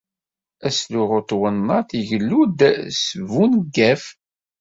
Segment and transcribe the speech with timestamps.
[0.67, 2.59] Asluɣu n twennaṭ igellu-d
[3.01, 4.03] s buneggaf.